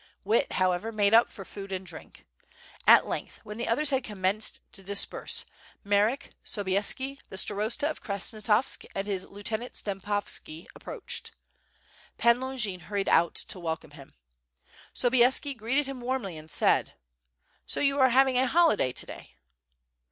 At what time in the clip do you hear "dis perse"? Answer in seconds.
4.81-5.45